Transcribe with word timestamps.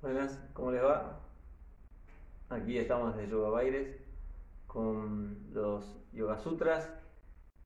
Buenas, 0.00 0.40
¿cómo 0.54 0.72
les 0.72 0.82
va? 0.82 1.20
Aquí 2.48 2.78
estamos 2.78 3.14
de 3.16 3.28
Yoga 3.28 3.50
Baires 3.50 3.94
con 4.66 5.36
los 5.52 5.84
Yoga 6.14 6.38
Sutras 6.38 6.90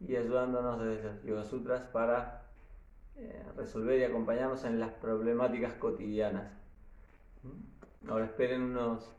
y 0.01 0.17
ayudándonos 0.17 0.81
desde 0.81 1.05
los 1.05 1.23
Yoga 1.23 1.45
Sutras 1.45 1.87
para 1.87 2.43
eh, 3.15 3.47
resolver 3.57 4.01
y 4.01 4.05
acompañarnos 4.05 4.65
en 4.65 4.81
las 4.81 4.91
problemáticas 4.95 5.75
cotidianas. 5.75 6.51
Ahora 8.09 8.25
esperen 8.25 8.63
unos 8.63 9.13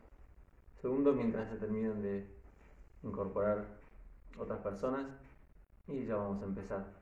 segundos 0.82 1.16
mientras 1.16 1.48
se 1.48 1.56
terminen 1.56 2.02
de 2.02 2.26
incorporar 3.02 3.64
otras 4.38 4.60
personas 4.60 5.06
y 5.88 6.04
ya 6.04 6.16
vamos 6.16 6.42
a 6.42 6.44
empezar. 6.44 7.00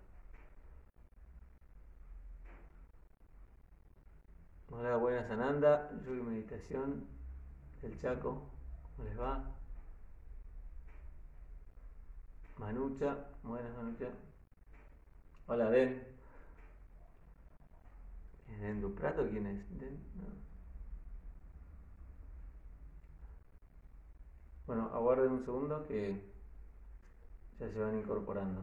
Hola, 4.70 4.96
buenas 5.08 5.30
Ananda, 5.30 5.90
yoga 6.04 6.18
y 6.18 6.22
meditación 6.22 7.06
del 7.80 7.98
Chaco, 7.98 8.42
¿cómo 8.94 9.08
les 9.08 9.18
va? 9.18 9.42
Manucha, 12.58 13.16
buenas 13.42 13.74
Manucha. 13.74 14.10
Hola 15.46 15.70
Den. 15.70 16.06
¿Es 18.50 18.60
Den 18.60 18.82
Duprato? 18.82 19.26
¿Quién 19.30 19.46
es? 19.46 19.80
¿Den? 19.80 19.98
Bueno, 24.66 24.90
aguarden 24.92 25.32
un 25.32 25.42
segundo 25.42 25.86
que 25.86 26.20
ya 27.58 27.70
se 27.70 27.78
van 27.78 27.98
incorporando. 27.98 28.62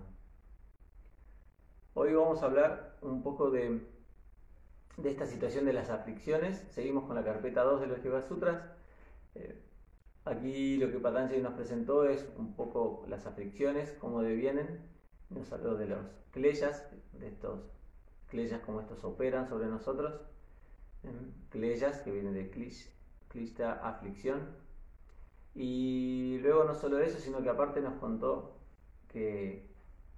Hoy 1.96 2.14
vamos 2.14 2.40
a 2.44 2.46
hablar 2.46 3.00
un 3.02 3.24
poco 3.24 3.50
de 3.50 3.95
de 4.98 5.10
esta 5.10 5.26
situación 5.26 5.66
de 5.66 5.74
las 5.74 5.90
aflicciones. 5.90 6.66
Seguimos 6.70 7.06
con 7.06 7.16
la 7.16 7.24
carpeta 7.24 7.64
2 7.64 7.82
de 7.82 7.88
los 7.88 8.04
Yoga 8.04 8.22
Sutras. 8.22 8.64
Eh, 9.36 9.62
aquí 10.24 10.78
lo 10.78 10.92
que 10.92 11.00
Patanjali 11.00 11.42
nos 11.42 11.54
presentó 11.54 12.06
es 12.06 12.28
un 12.38 12.56
poco 12.56 13.06
las 13.08 13.26
aflicciones, 13.26 13.92
cómo 14.00 14.22
devienen. 14.22 14.82
Nos 15.30 15.52
habló 15.52 15.76
de 15.76 15.88
los 15.88 16.06
kleyas, 16.32 16.88
de 17.14 17.28
estos 17.28 17.60
kleyas 18.30 18.62
como 18.62 18.82
estos 18.82 19.04
operan 19.04 19.48
sobre 19.48 19.68
nosotros. 19.68 20.14
Kleyas, 21.50 22.00
que 22.00 22.12
viene 22.12 22.32
de 22.32 22.50
klish, 22.50 22.90
klishta, 23.28 23.74
aflicción. 23.88 24.56
Y 25.54 26.40
luego 26.42 26.64
no 26.64 26.74
solo 26.74 27.00
eso, 27.00 27.20
sino 27.20 27.42
que 27.42 27.50
aparte 27.50 27.80
nos 27.82 27.94
contó 27.96 28.58
que, 29.08 29.70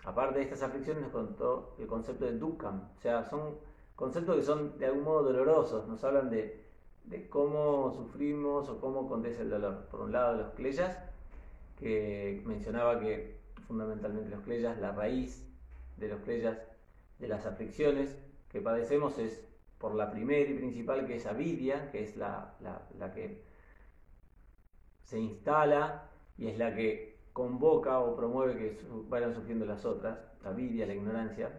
aparte 0.03 0.39
de 0.39 0.45
estas 0.45 0.63
aflicciones, 0.63 1.03
nos 1.03 1.11
contó 1.11 1.75
el 1.77 1.87
concepto 1.87 2.25
de 2.25 2.37
dukkam. 2.37 2.89
O 2.97 2.99
sea, 3.01 3.23
son 3.23 3.57
conceptos 3.97 4.35
que 4.37 4.43
son 4.43 4.77
de 4.77 4.85
algún 4.85 5.03
modo 5.03 5.23
dolorosos, 5.23 5.87
nos 5.87 6.01
hablan 6.03 6.29
de, 6.29 6.63
cómo 7.29 7.91
sufrimos 7.91 8.69
o 8.69 8.79
cómo 8.79 9.05
acontece 9.05 9.41
el 9.41 9.49
dolor. 9.49 9.87
Por 9.89 10.01
un 10.01 10.11
lado, 10.11 10.37
los 10.37 10.51
cleyas, 10.53 10.97
que 11.79 12.41
mencionaba 12.45 12.99
que 12.99 13.39
fundamentalmente 13.67 14.29
los 14.29 14.41
cleyas, 14.41 14.77
la 14.79 14.91
raíz 14.91 15.45
de 15.97 16.07
los 16.09 16.21
cleyas, 16.21 16.59
de 17.17 17.27
las 17.27 17.47
aflicciones 17.47 18.15
que 18.49 18.61
padecemos 18.61 19.17
es 19.17 19.43
por 19.79 19.95
la 19.95 20.11
primera 20.11 20.47
y 20.47 20.53
principal, 20.53 21.07
que 21.07 21.15
es 21.15 21.25
avidia, 21.25 21.89
que 21.91 22.03
es 22.03 22.15
la, 22.17 22.53
la 22.99 23.13
que 23.13 23.43
se 25.01 25.19
instala 25.19 26.07
y 26.37 26.47
es 26.47 26.59
la 26.59 26.75
que 26.75 27.17
convoca 27.33 27.99
o 27.99 28.15
promueve 28.15 28.57
que 28.57 28.77
vayan 29.09 29.33
surgiendo 29.33 29.65
las 29.65 29.85
otras, 29.85 30.19
la 30.43 30.49
avidia, 30.51 30.85
la 30.85 30.93
ignorancia 30.93 31.49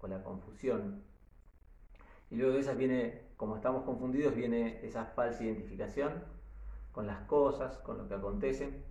o 0.00 0.06
la 0.06 0.22
confusión. 0.22 1.09
Y 2.30 2.36
luego 2.36 2.54
de 2.54 2.60
esas 2.60 2.76
viene, 2.76 3.22
como 3.36 3.56
estamos 3.56 3.84
confundidos, 3.84 4.34
viene 4.34 4.84
esa 4.86 5.06
falsa 5.06 5.42
identificación 5.42 6.12
con 6.92 7.06
las 7.06 7.20
cosas, 7.26 7.78
con 7.78 7.98
lo 7.98 8.08
que 8.08 8.14
acontece, 8.14 8.82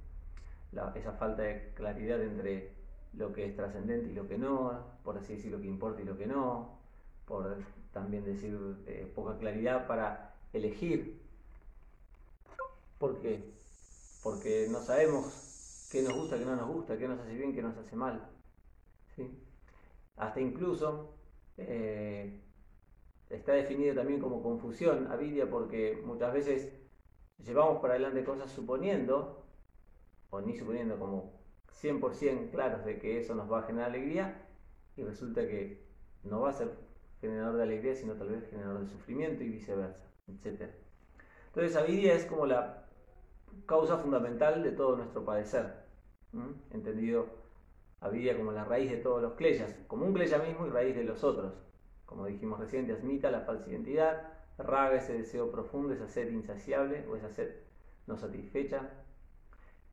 esa 0.96 1.14
falta 1.14 1.44
de 1.44 1.72
claridad 1.74 2.22
entre 2.22 2.74
lo 3.14 3.34
que 3.34 3.46
es 3.46 3.56
trascendente 3.56 4.12
y 4.12 4.14
lo 4.14 4.28
que 4.28 4.38
no, 4.38 5.00
por 5.04 5.18
así 5.18 5.36
decir 5.36 5.52
lo 5.52 5.60
que 5.60 5.68
importa 5.68 6.02
y 6.02 6.06
lo 6.06 6.18
que 6.18 6.28
no, 6.28 6.80
por 7.26 7.58
también 7.92 8.24
decir 8.24 8.58
eh, 8.86 9.12
poca 9.16 9.38
claridad 9.38 9.88
para 9.88 10.36
elegir. 10.54 11.22
¿Por 12.98 13.20
qué? 13.20 13.54
Porque 14.22 14.68
no 14.70 14.82
sabemos 14.82 15.88
qué 15.92 16.02
nos 16.02 16.14
gusta, 16.14 16.38
qué 16.38 16.46
no 16.46 16.56
nos 16.56 16.68
gusta, 16.68 16.98
qué 16.98 17.08
nos 17.08 17.20
hace 17.20 17.34
bien, 17.36 17.54
qué 17.54 17.62
nos 17.62 17.78
hace 17.78 17.96
mal. 17.96 18.30
Hasta 20.18 20.40
incluso 20.40 21.16
eh, 21.58 22.42
está 23.30 23.54
definido 23.54 23.96
también 23.96 24.20
como 24.20 24.42
confusión, 24.42 25.08
avidia, 25.12 25.50
porque 25.50 26.02
muchas 26.04 26.34
veces 26.34 26.74
llevamos 27.38 27.82
para 27.82 27.94
adelante 27.94 28.24
cosas 28.24 28.52
suponiendo, 28.52 29.46
o 30.32 30.42
ni 30.42 30.58
suponiendo 30.58 30.98
como 30.98 31.40
100% 31.82 32.50
claros 32.50 32.84
de 32.86 33.00
que 33.00 33.20
eso 33.20 33.36
nos 33.36 33.52
va 33.52 33.60
a 33.60 33.64
generar 33.64 33.90
alegría, 33.90 34.48
y 34.96 35.04
resulta 35.04 35.42
que 35.42 35.88
no 36.24 36.42
va 36.42 36.50
a 36.50 36.54
ser 36.54 36.72
generador 37.22 37.58
de 37.58 37.64
alegría, 37.64 37.96
sino 37.96 38.16
tal 38.16 38.30
vez 38.30 38.50
generador 38.50 38.82
de 38.82 38.88
sufrimiento 38.88 39.44
y 39.44 39.50
viceversa, 39.50 40.06
etc. 40.28 40.72
Entonces, 41.48 41.76
avidia 41.76 42.14
es 42.14 42.26
como 42.26 42.46
la 42.46 42.88
causa 43.66 43.98
fundamental 43.98 44.64
de 44.64 44.72
todo 44.72 44.98
nuestro 44.98 45.24
padecer, 45.24 45.86
entendido 46.72 47.28
avidia 48.02 48.38
como 48.38 48.52
la 48.52 48.64
raíz 48.64 48.90
de 48.90 48.98
todos 48.98 49.22
los 49.22 49.34
cleyas, 49.34 49.76
como 49.88 50.06
un 50.06 50.14
cleya 50.14 50.40
mismo 50.40 50.66
y 50.66 50.70
raíz 50.70 50.96
de 50.96 51.04
los 51.04 51.24
otros 51.24 51.69
como 52.10 52.26
dijimos 52.26 52.60
recién, 52.60 52.90
asmita, 52.90 53.30
la 53.30 53.42
falsa 53.42 53.70
identidad, 53.70 54.34
raga, 54.58 54.98
ese 54.98 55.14
deseo 55.14 55.52
profundo, 55.52 55.94
esa 55.94 56.08
sed 56.08 56.32
insaciable 56.32 57.06
o 57.08 57.16
esa 57.16 57.30
sed 57.30 57.52
no 58.08 58.18
satisfecha, 58.18 58.90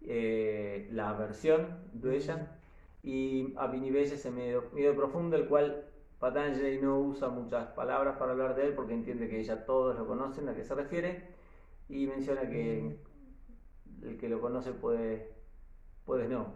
eh, 0.00 0.88
la 0.92 1.10
aversión, 1.10 1.78
duella, 1.92 2.58
y 3.02 3.54
abhinivesha, 3.58 4.14
ese 4.14 4.30
miedo, 4.30 4.96
profundo, 4.96 5.36
el 5.36 5.46
cual 5.46 5.84
Patanjali 6.18 6.80
no 6.80 6.98
usa 7.00 7.28
muchas 7.28 7.68
palabras 7.72 8.16
para 8.16 8.32
hablar 8.32 8.56
de 8.56 8.68
él 8.68 8.74
porque 8.74 8.94
entiende 8.94 9.28
que 9.28 9.44
ya 9.44 9.66
todos 9.66 9.94
lo 9.96 10.06
conocen 10.06 10.48
a 10.48 10.54
qué 10.54 10.64
se 10.64 10.74
refiere 10.74 11.28
y 11.90 12.06
menciona 12.06 12.48
que 12.48 12.98
el 14.02 14.16
que 14.16 14.30
lo 14.30 14.40
conoce 14.40 14.72
puede, 14.72 15.34
puede 16.06 16.28
no, 16.28 16.46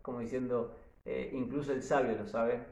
como 0.00 0.20
diciendo, 0.20 0.76
eh, 1.04 1.30
incluso 1.32 1.72
el 1.72 1.82
sabio 1.82 2.16
lo 2.16 2.26
sabe, 2.28 2.64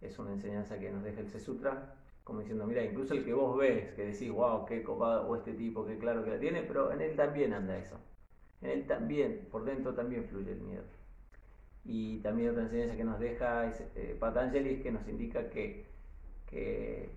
es 0.00 0.18
una 0.18 0.32
enseñanza 0.32 0.78
que 0.78 0.90
nos 0.90 1.02
deja 1.02 1.20
el 1.20 1.28
Sutra, 1.40 1.94
como 2.24 2.40
diciendo, 2.40 2.66
mira, 2.66 2.84
incluso 2.84 3.14
el 3.14 3.24
que 3.24 3.32
vos 3.32 3.56
ves, 3.56 3.94
que 3.94 4.04
decís, 4.04 4.30
wow, 4.30 4.66
qué 4.66 4.82
copado, 4.82 5.28
o 5.28 5.36
este 5.36 5.54
tipo, 5.54 5.86
qué 5.86 5.98
claro 5.98 6.24
que 6.24 6.30
la 6.30 6.38
tiene, 6.38 6.62
pero 6.62 6.92
en 6.92 7.00
él 7.00 7.16
también 7.16 7.54
anda 7.54 7.78
eso. 7.78 7.98
En 8.60 8.70
él 8.70 8.86
también, 8.86 9.48
por 9.50 9.64
dentro 9.64 9.94
también 9.94 10.24
fluye 10.24 10.52
el 10.52 10.60
miedo. 10.60 10.84
Y 11.84 12.18
también 12.18 12.50
otra 12.50 12.64
enseñanza 12.64 12.96
que 12.96 13.04
nos 13.04 13.18
deja 13.18 13.66
es, 13.70 13.80
eh, 13.94 14.14
Patanjali, 14.20 14.82
que 14.82 14.92
nos 14.92 15.08
indica 15.08 15.48
que, 15.48 15.86
que, 16.46 17.10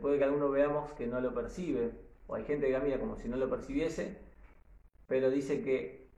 puede 0.00 0.18
que 0.18 0.24
alguno 0.24 0.50
veamos 0.50 0.92
que 0.94 1.06
no 1.06 1.20
lo 1.20 1.32
percibe, 1.34 1.92
o 2.26 2.34
hay 2.34 2.44
gente 2.44 2.66
que 2.66 2.72
camina 2.72 2.98
como 2.98 3.16
si 3.16 3.28
no 3.28 3.36
lo 3.36 3.48
percibiese, 3.48 4.18
pero 5.06 5.30
dice 5.30 5.62
que 5.62 6.08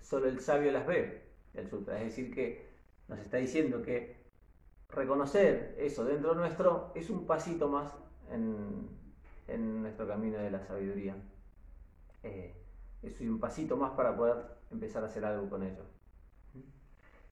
solo 0.00 0.28
el 0.28 0.38
sabio 0.38 0.70
las 0.70 0.86
ve, 0.86 1.22
el 1.54 1.68
sutra. 1.68 1.98
Es 1.98 2.04
decir, 2.06 2.32
que 2.32 2.70
nos 3.08 3.18
está 3.18 3.38
diciendo 3.38 3.82
que 3.82 4.21
reconocer 4.92 5.74
eso 5.78 6.04
dentro 6.04 6.34
nuestro 6.34 6.92
es 6.94 7.10
un 7.10 7.26
pasito 7.26 7.68
más 7.68 7.92
en, 8.30 9.82
nuestro 9.82 10.06
camino 10.06 10.38
de 10.38 10.50
la 10.50 10.60
sabiduría. 10.60 11.14
Eh, 12.22 12.54
es 13.02 13.20
un 13.20 13.38
pasito 13.40 13.76
más 13.76 13.92
para 13.92 14.16
poder 14.16 14.36
empezar 14.70 15.02
a 15.02 15.06
hacer 15.06 15.24
algo 15.24 15.50
con 15.50 15.62
ello. 15.62 15.82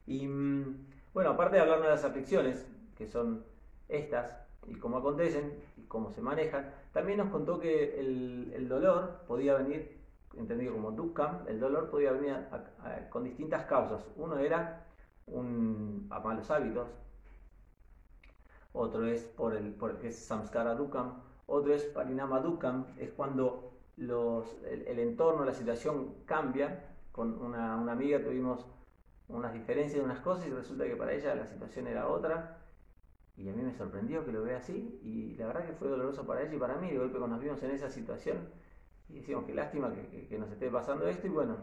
Y 0.06 0.26
mm, 0.26 0.86
bueno, 1.14 1.30
aparte 1.30 1.56
de 1.56 1.62
hablar 1.62 1.80
de 1.80 1.88
las 1.88 2.04
aflicciones, 2.04 2.66
que 2.96 3.06
son 3.06 3.44
estas, 3.88 4.32
y 4.66 4.74
cómo 4.74 4.98
acontecen, 4.98 5.54
y 5.76 5.82
cómo 5.82 6.10
se 6.10 6.20
manejan, 6.20 6.72
también 6.92 7.18
nos 7.18 7.30
contó 7.30 7.58
que 7.58 7.98
el, 7.98 8.68
dolor 8.68 9.22
podía 9.26 9.54
venir, 9.54 9.98
entendido 10.36 10.74
como 10.74 10.92
dukkam, 10.92 11.46
el 11.48 11.58
dolor 11.58 11.90
podía 11.90 12.12
venir 12.12 12.36
con 13.08 13.24
distintas 13.24 13.64
causas. 13.64 14.04
Uno 14.16 14.38
era 14.38 14.84
un, 15.26 16.06
a 16.10 16.20
malos 16.20 16.50
hábitos, 16.50 16.88
otro 18.72 19.06
es 19.06 19.24
por 19.24 19.54
el, 19.54 19.74
por, 19.74 20.04
es 20.04 20.16
samskara 20.18 20.74
dukam, 20.74 21.22
otro 21.46 21.74
es 21.74 21.84
parinama 21.84 22.40
dukam, 22.40 22.86
es 22.98 23.10
cuando 23.10 23.72
los, 23.96 24.56
el, 24.64 24.98
entorno, 24.98 25.44
la 25.44 25.54
situación 25.54 26.14
cambia. 26.24 26.86
Con 27.12 27.42
una, 27.42 27.76
una 27.76 27.92
amiga 27.92 28.22
tuvimos 28.22 28.64
unas 29.28 29.52
diferencias 29.52 29.98
de 29.98 30.04
unas 30.04 30.20
cosas 30.20 30.46
y 30.46 30.50
resulta 30.50 30.84
que 30.84 30.96
para 30.96 31.12
ella 31.12 31.34
la 31.34 31.46
situación 31.46 31.86
era 31.86 32.08
otra. 32.08 32.58
Y 33.36 33.48
a 33.48 33.52
mí 33.52 33.62
me 33.62 33.72
sorprendió 33.72 34.24
que 34.24 34.32
lo 34.32 34.42
vea 34.42 34.58
así 34.58 35.00
y 35.02 35.34
la 35.36 35.46
verdad 35.46 35.66
que 35.66 35.72
fue 35.72 35.88
doloroso 35.88 36.26
para 36.26 36.42
ella 36.42 36.54
y 36.54 36.58
para 36.58 36.76
mí. 36.76 36.90
De 36.90 36.98
golpe 36.98 37.18
cuando 37.18 37.36
nos 37.36 37.44
vimos 37.44 37.62
en 37.62 37.72
esa 37.72 37.88
situación 37.88 38.48
y 39.08 39.14
decimos 39.14 39.44
que 39.44 39.54
lástima 39.54 39.92
que, 39.92 40.28
que, 40.28 40.38
nos 40.38 40.50
esté 40.50 40.70
pasando 40.70 41.08
esto 41.08 41.26
y 41.26 41.30
bueno, 41.30 41.56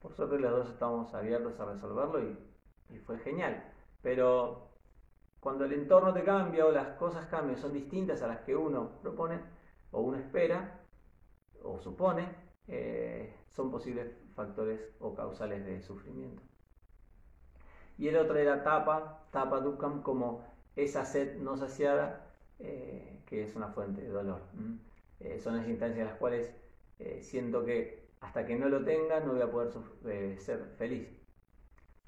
por 0.00 0.12
suerte 0.14 0.38
los 0.38 0.50
dos 0.50 0.70
estamos 0.70 1.14
abiertos 1.14 1.58
a 1.60 1.66
resolverlo 1.66 2.20
y, 2.22 2.36
y 2.90 2.98
fue 2.98 3.18
genial. 3.18 3.62
Pero 4.02 4.71
cuando 5.42 5.64
el 5.64 5.72
entorno 5.72 6.14
te 6.14 6.22
cambia 6.22 6.64
o 6.64 6.70
las 6.70 6.96
cosas 6.96 7.26
cambian, 7.26 7.58
son 7.58 7.72
distintas 7.72 8.22
a 8.22 8.28
las 8.28 8.42
que 8.42 8.54
uno 8.54 9.00
propone 9.02 9.40
o 9.90 10.00
uno 10.00 10.16
espera 10.16 10.80
o 11.64 11.80
supone, 11.80 12.28
eh, 12.68 13.34
son 13.50 13.68
posibles 13.68 14.06
factores 14.36 14.80
o 15.00 15.16
causales 15.16 15.66
de 15.66 15.82
sufrimiento. 15.82 16.44
Y 17.98 18.06
el 18.06 18.18
otro 18.18 18.38
era 18.38 18.62
tapa, 18.62 19.26
tapa 19.32 19.58
dukam, 19.58 20.02
como 20.04 20.46
esa 20.76 21.04
sed 21.04 21.38
no 21.38 21.56
saciada, 21.56 22.24
eh, 22.60 23.24
que 23.26 23.42
es 23.42 23.56
una 23.56 23.66
fuente 23.66 24.00
de 24.00 24.10
dolor. 24.10 24.42
Eh, 25.18 25.40
son 25.40 25.56
las 25.56 25.66
instancias 25.66 25.98
en 25.98 26.06
las 26.06 26.18
cuales 26.18 26.54
siento 27.20 27.64
que 27.64 28.10
hasta 28.20 28.46
que 28.46 28.54
no 28.54 28.68
lo 28.68 28.84
tenga 28.84 29.18
no 29.18 29.32
voy 29.32 29.42
a 29.42 29.50
poder 29.50 30.38
ser 30.38 30.66
feliz. 30.78 31.21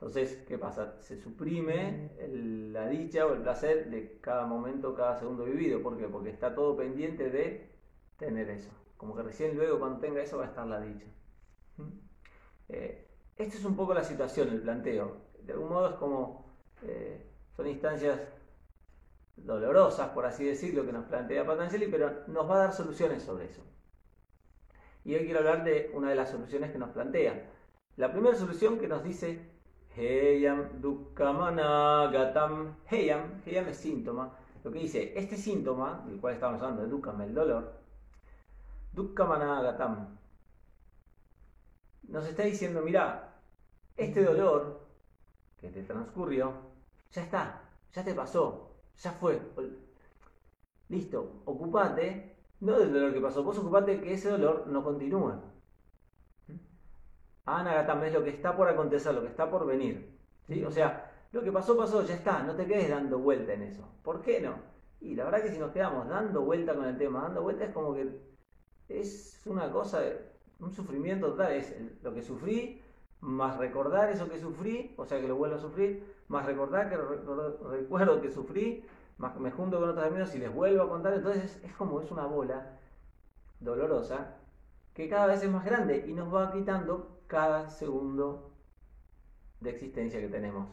Entonces, 0.04 0.44
¿qué 0.46 0.58
pasa? 0.58 1.00
Se 1.00 1.16
suprime 1.16 2.10
la 2.28 2.88
dicha 2.88 3.24
o 3.24 3.32
el 3.32 3.40
placer 3.40 3.88
de 3.88 4.18
cada 4.20 4.44
momento, 4.44 4.94
cada 4.94 5.18
segundo 5.18 5.46
vivido. 5.46 5.82
¿Por 5.82 5.96
qué? 5.96 6.06
Porque 6.08 6.28
está 6.28 6.54
todo 6.54 6.76
pendiente 6.76 7.30
de 7.30 7.70
tener 8.18 8.50
eso. 8.50 8.70
Como 8.98 9.16
que 9.16 9.22
recién 9.22 9.56
luego 9.56 9.78
cuando 9.78 10.00
tenga 10.00 10.20
eso 10.20 10.36
va 10.36 10.44
a 10.44 10.48
estar 10.48 10.66
la 10.66 10.82
dicha. 10.82 11.06
Eh, 12.68 13.08
esta 13.36 13.56
es 13.56 13.64
un 13.64 13.76
poco 13.76 13.94
la 13.94 14.04
situación, 14.04 14.50
el 14.50 14.60
planteo. 14.60 15.22
De 15.40 15.54
algún 15.54 15.70
modo 15.70 15.88
es 15.88 15.94
como, 15.94 16.54
eh, 16.82 17.26
son 17.56 17.66
instancias 17.66 18.20
dolorosas, 19.36 20.10
por 20.10 20.26
así 20.26 20.44
decirlo, 20.44 20.84
que 20.84 20.92
nos 20.92 21.06
plantea 21.06 21.46
Patanjali, 21.46 21.86
pero 21.86 22.26
nos 22.26 22.50
va 22.50 22.56
a 22.56 22.58
dar 22.58 22.72
soluciones 22.74 23.22
sobre 23.22 23.46
eso. 23.46 23.62
Y 25.02 25.14
hoy 25.14 25.24
quiero 25.24 25.38
hablar 25.38 25.64
de 25.64 25.90
una 25.94 26.10
de 26.10 26.14
las 26.14 26.28
soluciones 26.28 26.72
que 26.72 26.78
nos 26.78 26.90
plantea. 26.90 27.50
La 27.96 28.12
primera 28.12 28.36
solución 28.36 28.78
que 28.78 28.86
nos 28.86 29.02
dice 29.02 29.53
Heyam 29.96 30.80
Dukkamanagatam. 30.80 32.76
Heyam, 32.90 33.42
Heyam 33.44 33.68
es 33.68 33.76
síntoma. 33.76 34.32
Lo 34.64 34.72
que 34.72 34.78
dice, 34.78 35.12
este 35.14 35.36
síntoma, 35.36 36.02
del 36.06 36.18
cual 36.20 36.34
estamos 36.34 36.60
hablando, 36.62 36.86
Dukkam, 36.86 37.20
el 37.20 37.34
dolor, 37.34 37.74
Dukkamanagatam, 38.92 40.16
nos 42.08 42.26
está 42.26 42.44
diciendo, 42.44 42.80
mira, 42.80 43.34
este 43.96 44.24
dolor 44.24 44.80
que 45.60 45.68
te 45.68 45.82
transcurrió, 45.82 46.54
ya 47.12 47.22
está, 47.22 47.62
ya 47.92 48.02
te 48.02 48.14
pasó, 48.14 48.70
ya 48.98 49.12
fue. 49.12 49.38
Listo, 50.88 51.42
ocupate, 51.44 52.36
no 52.60 52.78
del 52.78 52.92
dolor 52.92 53.12
que 53.12 53.20
pasó, 53.20 53.42
vos 53.42 53.58
ocupate 53.58 54.00
que 54.00 54.14
ese 54.14 54.30
dolor 54.30 54.66
no 54.66 54.82
continúe. 54.82 55.34
Anagatam 57.46 58.04
es 58.04 58.12
lo 58.12 58.24
que 58.24 58.30
está 58.30 58.56
por 58.56 58.68
acontecer, 58.68 59.14
lo 59.14 59.22
que 59.22 59.28
está 59.28 59.50
por 59.50 59.66
venir. 59.66 60.18
¿sí? 60.46 60.64
O 60.64 60.70
sea, 60.70 61.10
lo 61.32 61.42
que 61.42 61.52
pasó, 61.52 61.76
pasó, 61.76 62.04
ya 62.04 62.14
está, 62.14 62.42
no 62.42 62.54
te 62.54 62.66
quedes 62.66 62.88
dando 62.88 63.18
vuelta 63.18 63.52
en 63.52 63.62
eso. 63.62 63.86
¿Por 64.02 64.22
qué 64.22 64.40
no? 64.40 64.54
Y 65.00 65.14
la 65.14 65.24
verdad 65.24 65.42
que 65.42 65.50
si 65.50 65.58
nos 65.58 65.72
quedamos 65.72 66.08
dando 66.08 66.42
vuelta 66.42 66.74
con 66.74 66.86
el 66.86 66.96
tema, 66.96 67.22
dando 67.22 67.42
vuelta 67.42 67.64
es 67.64 67.72
como 67.72 67.94
que 67.94 68.08
es 68.88 69.42
una 69.46 69.70
cosa, 69.70 70.02
un 70.60 70.72
sufrimiento 70.72 71.32
total, 71.32 71.52
es 71.52 71.74
lo 72.02 72.14
que 72.14 72.22
sufrí, 72.22 72.80
más 73.20 73.58
recordar 73.58 74.10
eso 74.10 74.28
que 74.28 74.38
sufrí, 74.38 74.94
o 74.96 75.04
sea 75.04 75.20
que 75.20 75.28
lo 75.28 75.36
vuelvo 75.36 75.56
a 75.56 75.58
sufrir, 75.58 76.04
más 76.28 76.46
recordar 76.46 76.88
que 76.88 76.96
recuerdo 76.96 78.20
que 78.20 78.30
sufrí, 78.30 78.84
más 79.18 79.38
me 79.38 79.50
junto 79.50 79.80
con 79.80 79.90
otros 79.90 80.06
amigos 80.06 80.34
y 80.34 80.38
les 80.38 80.52
vuelvo 80.52 80.82
a 80.82 80.88
contar, 80.88 81.14
entonces 81.14 81.60
es 81.62 81.72
como 81.74 82.00
es 82.00 82.10
una 82.10 82.26
bola 82.26 82.78
dolorosa 83.60 84.36
que 84.92 85.08
cada 85.08 85.26
vez 85.26 85.42
es 85.42 85.50
más 85.50 85.64
grande 85.64 86.04
y 86.06 86.12
nos 86.12 86.32
va 86.32 86.52
quitando 86.52 87.13
cada 87.34 87.68
segundo 87.68 88.52
de 89.58 89.70
existencia 89.70 90.20
que 90.20 90.28
tenemos. 90.28 90.68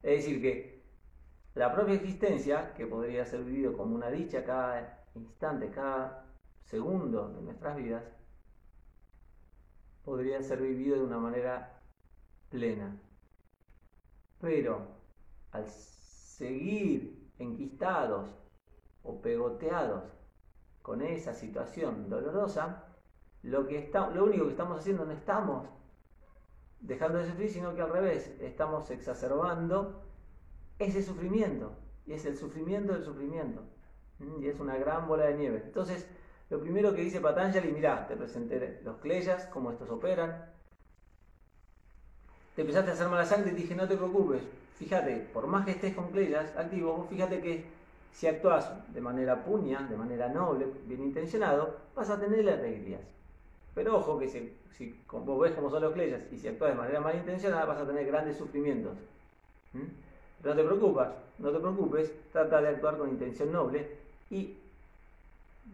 Es 0.00 0.18
decir, 0.18 0.40
que 0.40 0.84
la 1.56 1.74
propia 1.74 1.94
existencia, 1.94 2.72
que 2.74 2.86
podría 2.86 3.24
ser 3.24 3.42
vivido 3.42 3.76
como 3.76 3.96
una 3.96 4.08
dicha 4.08 4.44
cada 4.44 5.04
instante, 5.16 5.70
cada 5.70 6.24
segundo 6.62 7.30
de 7.30 7.42
nuestras 7.42 7.76
vidas, 7.76 8.04
podría 10.04 10.40
ser 10.40 10.62
vivido 10.62 10.98
de 10.98 11.02
una 11.02 11.18
manera 11.18 11.80
plena. 12.48 12.96
Pero 14.40 14.86
al 15.50 15.68
seguir 15.68 17.28
enquistados 17.40 18.30
o 19.02 19.20
pegoteados 19.20 20.04
con 20.80 21.02
esa 21.02 21.34
situación 21.34 22.08
dolorosa, 22.08 22.84
lo, 23.42 23.66
que 23.66 23.78
está, 23.78 24.10
lo 24.10 24.26
único 24.26 24.44
que 24.44 24.52
estamos 24.52 24.78
haciendo 24.78 25.04
no 25.04 25.12
estamos 25.12 25.77
dejando 26.80 27.18
de 27.18 27.26
sufrir, 27.26 27.50
sino 27.50 27.74
que 27.74 27.82
al 27.82 27.90
revés, 27.90 28.30
estamos 28.40 28.90
exacerbando 28.90 30.02
ese 30.78 31.02
sufrimiento. 31.02 31.72
Y 32.06 32.12
es 32.12 32.24
el 32.24 32.36
sufrimiento 32.36 32.92
del 32.92 33.04
sufrimiento. 33.04 33.62
Y 34.40 34.46
es 34.48 34.58
una 34.60 34.76
gran 34.76 35.06
bola 35.06 35.26
de 35.26 35.34
nieve. 35.34 35.62
Entonces, 35.64 36.06
lo 36.50 36.60
primero 36.60 36.94
que 36.94 37.02
dice 37.02 37.20
Patanjali, 37.20 37.70
mirá, 37.70 38.06
te 38.06 38.16
presenté 38.16 38.80
los 38.84 38.96
cleyas, 38.98 39.46
cómo 39.46 39.70
estos 39.70 39.90
operan. 39.90 40.46
Te 42.56 42.62
empezaste 42.62 42.90
a 42.90 42.94
hacer 42.94 43.08
mala 43.08 43.26
sangre 43.26 43.52
y 43.52 43.54
dije, 43.54 43.74
no 43.74 43.86
te 43.86 43.96
preocupes. 43.96 44.42
Fíjate, 44.76 45.28
por 45.32 45.46
más 45.46 45.64
que 45.64 45.72
estés 45.72 45.94
con 45.94 46.10
cleyas 46.10 46.56
activos, 46.56 47.08
fíjate 47.08 47.40
que 47.40 47.64
si 48.12 48.26
actúas 48.26 48.70
de 48.92 49.00
manera 49.00 49.44
puña, 49.44 49.86
de 49.88 49.96
manera 49.96 50.28
noble, 50.28 50.66
bien 50.86 51.02
intencionado, 51.02 51.76
vas 51.94 52.10
a 52.10 52.18
tener 52.18 52.48
alegrías. 52.48 53.02
Pero 53.78 53.98
ojo 53.98 54.18
que 54.18 54.26
si, 54.26 55.00
vos 55.12 55.40
ves 55.40 55.52
cómo 55.52 55.70
son 55.70 55.82
los 55.82 55.92
cleyas 55.92 56.20
y 56.32 56.36
si 56.36 56.48
actúas 56.48 56.72
de 56.72 56.76
manera 56.76 57.00
malintencionada 57.00 57.64
vas 57.64 57.78
a 57.78 57.86
tener 57.86 58.04
grandes 58.06 58.36
sufrimientos. 58.36 58.98
Pero 60.42 60.56
no 60.56 60.60
te 60.60 60.66
preocupes, 60.66 61.06
no 61.38 61.52
te 61.52 61.60
preocupes, 61.60 62.12
trata 62.32 62.60
de 62.60 62.70
actuar 62.70 62.98
con 62.98 63.08
intención 63.08 63.52
noble 63.52 63.88
y 64.30 64.58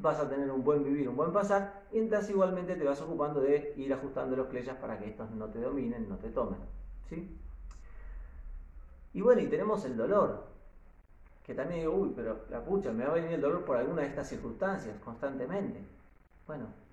vas 0.00 0.20
a 0.20 0.28
tener 0.28 0.50
un 0.50 0.62
buen 0.62 0.84
vivir, 0.84 1.08
un 1.08 1.16
buen 1.16 1.32
pasar, 1.32 1.84
mientras 1.92 2.28
igualmente 2.28 2.76
te 2.76 2.84
vas 2.84 3.00
ocupando 3.00 3.40
de 3.40 3.72
ir 3.78 3.90
ajustando 3.90 4.36
los 4.36 4.48
cleyas 4.48 4.76
para 4.76 4.98
que 4.98 5.08
estos 5.08 5.30
no 5.30 5.46
te 5.46 5.60
dominen, 5.60 6.06
no 6.06 6.16
te 6.16 6.28
tomen. 6.28 6.58
¿sí? 7.08 7.26
Y 9.14 9.22
bueno, 9.22 9.40
y 9.40 9.46
tenemos 9.46 9.82
el 9.86 9.96
dolor, 9.96 10.44
que 11.42 11.54
también 11.54 11.80
digo, 11.80 11.94
uy, 11.94 12.12
pero 12.14 12.40
la 12.50 12.62
pucha, 12.62 12.92
me 12.92 13.06
va 13.06 13.12
a 13.12 13.14
venir 13.14 13.32
el 13.32 13.40
dolor 13.40 13.64
por 13.64 13.78
alguna 13.78 14.02
de 14.02 14.08
estas 14.08 14.28
circunstancias 14.28 14.94
constantemente. 15.02 15.80
Bueno, 16.46 16.83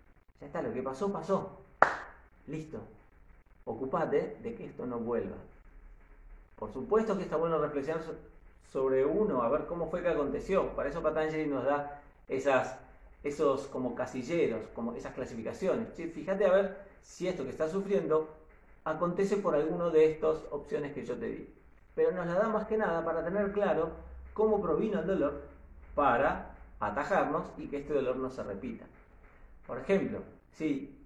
ya 0.41 0.47
está, 0.47 0.61
lo 0.61 0.73
que 0.73 0.81
pasó, 0.81 1.11
pasó. 1.11 1.59
Listo. 2.47 2.79
Ocupate 3.65 4.37
de 4.41 4.55
que 4.55 4.65
esto 4.65 4.85
no 4.87 4.99
vuelva. 4.99 5.37
Por 6.57 6.73
supuesto 6.73 7.15
que 7.15 7.23
está 7.23 7.37
bueno 7.37 7.59
reflexionar 7.59 8.03
sobre 8.71 9.05
uno, 9.05 9.43
a 9.43 9.49
ver 9.49 9.67
cómo 9.67 9.89
fue 9.89 10.01
que 10.01 10.09
aconteció. 10.09 10.75
Para 10.75 10.89
eso 10.89 11.01
Patanjali 11.01 11.45
nos 11.45 11.63
da 11.63 12.01
esos 12.27 13.67
como 13.67 13.93
casilleros, 13.93 14.67
como 14.73 14.93
esas 14.93 15.13
clasificaciones. 15.13 15.89
Fíjate 15.93 16.45
a 16.45 16.51
ver 16.51 16.77
si 17.03 17.27
esto 17.27 17.43
que 17.43 17.51
estás 17.51 17.71
sufriendo 17.71 18.27
acontece 18.83 19.37
por 19.37 19.53
alguno 19.53 19.91
de 19.91 20.11
estas 20.11 20.37
opciones 20.49 20.93
que 20.93 21.05
yo 21.05 21.15
te 21.17 21.27
di. 21.27 21.53
Pero 21.93 22.11
nos 22.11 22.25
la 22.25 22.33
da 22.33 22.49
más 22.49 22.65
que 22.65 22.77
nada 22.77 23.05
para 23.05 23.23
tener 23.23 23.51
claro 23.51 23.91
cómo 24.33 24.61
provino 24.61 25.01
el 25.01 25.07
dolor 25.07 25.41
para 25.93 26.55
atajarnos 26.79 27.43
y 27.57 27.67
que 27.67 27.77
este 27.77 27.93
dolor 27.93 28.15
no 28.15 28.31
se 28.31 28.41
repita. 28.43 28.85
Por 29.67 29.79
ejemplo, 29.79 30.19
si. 30.51 30.97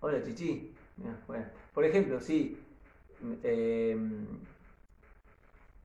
Hola, 0.00 0.22
Chichi. 0.22 0.74
Por 1.74 1.84
ejemplo, 1.84 2.20
si. 2.20 2.58
Eh, 3.42 3.96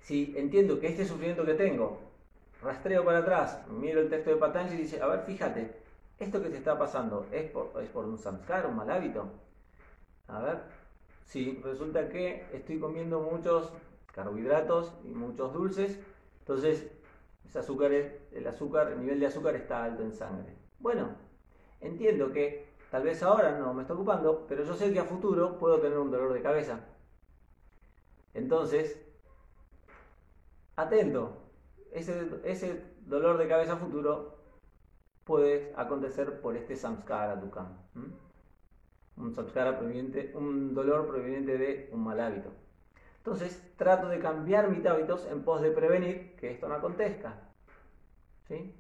si 0.08 0.34
entiendo 0.38 0.80
que 0.80 0.88
este 0.88 1.06
sufrimiento 1.06 1.46
que 1.46 1.54
tengo, 1.56 2.00
rastreo 2.62 3.04
para 3.04 3.20
atrás, 3.20 3.60
miro 3.70 4.00
el 4.00 4.10
texto 4.10 4.30
de 4.30 4.38
Patanjali 4.38 4.80
y 4.80 4.84
dice, 4.84 5.02
a 5.02 5.08
ver, 5.08 5.20
fíjate, 5.24 5.82
esto 6.18 6.42
que 6.42 6.50
te 6.50 6.56
está 6.56 6.80
pasando, 6.80 7.28
¿es 7.30 7.52
por, 7.52 8.06
un 8.06 8.18
samskar, 8.18 8.68
un 8.68 8.78
mal 8.78 8.90
hábito? 8.90 9.30
A 10.30 10.40
ver, 10.40 10.60
si 11.26 11.60
resulta 11.62 12.08
que 12.08 12.46
estoy 12.54 12.80
comiendo 12.80 13.20
muchos 13.20 13.74
carbohidratos 14.14 14.94
y 15.04 15.10
muchos 15.10 15.54
dulces, 15.54 16.00
entonces 16.40 16.88
ese 17.46 17.60
azúcar, 17.60 17.92
el 17.92 18.48
azúcar, 18.48 18.94
el 18.94 19.02
nivel 19.02 19.20
de 19.20 19.28
azúcar 19.28 19.56
está 19.56 19.84
alto 19.84 20.04
en 20.04 20.14
sangre. 20.14 20.54
Bueno, 20.80 21.10
entiendo 21.82 22.32
que 22.32 22.68
tal 22.92 23.04
vez 23.04 23.22
ahora 23.24 23.58
no 23.58 23.74
me 23.74 23.82
está 23.82 23.94
ocupando, 23.94 24.46
pero 24.48 24.64
yo 24.64 24.74
sé 24.74 24.92
que 24.94 25.00
a 25.00 25.06
futuro 25.06 25.58
puedo 25.58 25.80
tener 25.80 25.98
un 25.98 26.12
dolor 26.12 26.34
de 26.34 26.42
cabeza. 26.42 26.80
Entonces, 28.34 29.02
atento, 30.76 31.38
ese, 31.92 32.30
ese 32.44 32.84
dolor 33.06 33.38
de 33.38 33.48
cabeza 33.48 33.78
futuro 33.78 34.38
puede 35.24 35.74
acontecer 35.76 36.40
por 36.40 36.56
este 36.56 36.76
samskara 36.76 37.36
dukam. 37.36 37.78
Un 39.18 39.34
samskara 39.34 39.78
proveniente, 39.78 40.32
un 40.36 40.74
dolor 40.74 41.08
proveniente 41.08 41.58
de 41.58 41.90
un 41.92 42.04
mal 42.04 42.20
hábito. 42.20 42.52
Entonces, 43.18 43.62
trato 43.76 44.08
de 44.08 44.20
cambiar 44.20 44.70
mis 44.70 44.86
hábitos 44.86 45.26
en 45.26 45.44
pos 45.44 45.62
de 45.62 45.72
prevenir 45.72 46.36
que 46.38 46.52
esto 46.52 46.70
no 46.70 46.76
acontezca. 46.76 47.42
¿Sí? 48.48 48.74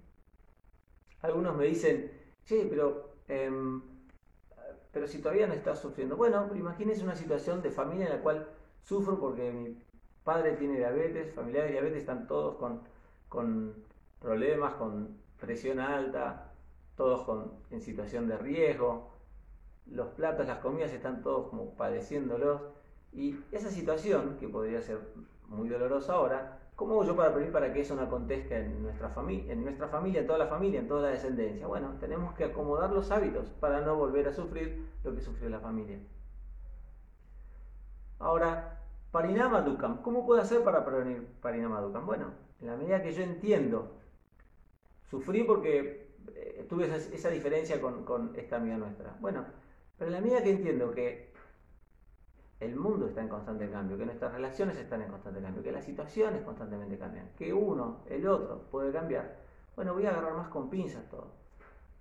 Algunos 1.22 1.56
me 1.58 1.66
dicen, 1.66 2.12
Sí, 2.48 2.66
pero, 2.70 3.10
em, 3.27 3.82
pero 4.94 5.06
si 5.06 5.20
todavía 5.22 5.48
no 5.48 5.54
estás 5.54 5.80
sufriendo. 5.80 6.16
Bueno, 6.16 6.50
imagínese 6.56 7.04
una 7.04 7.16
situación 7.16 7.62
de 7.62 7.72
familia 7.72 8.06
en 8.06 8.13
la 8.13 8.22
cual 8.22 8.48
sufro 8.84 9.20
porque 9.20 9.51
mi 9.51 9.77
padre 10.24 10.54
tiene 10.54 10.77
diabetes, 10.77 11.34
familiares 11.34 11.70
de 11.70 11.74
diabetes, 11.74 12.00
están 12.00 12.25
todos 12.25 12.56
con, 12.56 12.82
con 13.27 13.75
problemas, 14.22 14.75
con 14.75 15.18
presión 15.42 15.80
alta, 15.82 16.54
todos 16.96 17.24
con, 17.25 17.51
en 17.70 17.82
situación 17.82 18.30
de 18.30 18.38
riesgo, 18.38 19.12
los 19.86 20.08
platos, 20.10 20.48
las 20.48 20.60
comidas 20.60 20.94
están 20.94 21.22
todos 21.22 21.50
como 21.50 21.75
padeciéndolos. 21.75 22.62
Y 23.12 23.36
esa 23.51 23.70
situación, 23.70 24.38
que 24.39 24.48
podría 24.48 24.82
ser 24.82 25.00
muy 25.50 25.68
dolorosa 25.68 26.13
ahora, 26.13 26.57
¿cómo 26.78 26.94
hago 26.94 27.04
yo 27.04 27.16
para 27.16 27.30
prevenir 27.32 27.52
para 27.52 27.74
que 27.74 27.82
eso 27.82 27.96
no 27.96 28.04
acontezca 28.04 28.56
en 28.56 28.84
nuestra, 28.84 29.10
familia, 29.10 29.52
en 29.52 30.28
toda 30.28 30.38
la 30.38 30.48
familia, 30.48 30.80
en 30.80 30.88
toda 30.88 31.02
la 31.02 31.08
descendencia? 31.10 31.68
Bueno, 31.68 31.98
tenemos 32.00 32.34
que 32.36 32.46
acomodar 32.46 32.92
los 32.92 33.12
hábitos 33.12 33.50
para 33.60 33.82
no 33.82 33.96
volver 33.96 34.28
a 34.28 34.34
sufrir 34.34 34.88
lo 35.04 35.14
que 35.14 35.22
sufrió 35.22 35.50
la 35.50 35.60
familia. 35.60 35.98
Ahora, 38.20 38.80
Parinama 39.12 39.62
Dukam. 39.62 40.04
¿Cómo 40.04 40.26
puedo 40.26 40.40
hacer 40.40 40.64
para 40.64 40.86
prevenir 40.86 41.28
Parinama 41.42 41.82
Dukam? 41.82 42.06
Bueno, 42.06 42.32
en 42.62 42.68
la 42.68 42.78
medida 42.78 43.02
que 43.02 43.12
yo 43.12 43.24
entiendo, 43.24 43.98
sufrí 45.10 45.44
porque 45.44 46.14
eh, 46.36 46.66
tuve 46.70 46.86
esa, 46.86 47.30
diferencia 47.30 47.82
con 47.82 48.34
esta 48.36 48.58
amiga 48.58 48.78
nuestra. 48.78 49.18
Bueno, 49.20 49.46
pero 49.98 50.10
en 50.10 50.14
la 50.14 50.22
medida 50.22 50.44
que 50.44 50.52
entiendo 50.52 50.92
que 50.92 51.34
el 52.60 52.76
mundo 52.76 53.08
está 53.08 53.22
en 53.22 53.30
constante 53.30 53.70
cambio, 53.70 53.98
que 53.98 54.06
nuestras 54.06 54.34
relaciones 54.34 54.78
están 54.78 55.02
en 55.02 55.10
constante 55.10 55.42
cambio, 55.42 55.62
que 55.62 55.72
las 55.72 55.86
situaciones 55.86 56.42
constantemente 56.44 56.98
cambian, 56.98 57.30
que 57.38 57.54
uno, 57.54 58.00
el 58.10 58.28
otro, 58.28 58.64
puede 58.72 58.92
cambiar, 58.92 59.38
bueno, 59.76 59.94
voy 59.94 60.06
a 60.08 60.10
agarrar 60.10 60.34
más 60.34 60.50
con 60.50 60.70
pinzas 60.70 61.08
todo. 61.10 61.32